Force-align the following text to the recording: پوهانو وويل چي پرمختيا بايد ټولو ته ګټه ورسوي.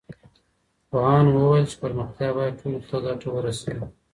پوهانو 0.89 1.29
وويل 1.35 1.65
چي 1.71 1.75
پرمختيا 1.83 2.29
بايد 2.35 2.53
ټولو 2.61 2.79
ته 2.89 2.95
ګټه 3.05 3.27
ورسوي. 3.31 3.85